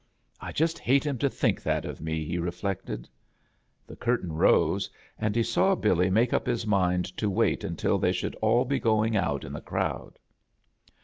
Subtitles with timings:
[0.39, 3.07] "I just bate him to think that of me," he reflected.
[3.85, 4.89] The curtain rose,
[5.19, 8.79] and he saw BiUy make up his mind to wait until they should all he
[8.79, 10.17] goii^ out in the crowd.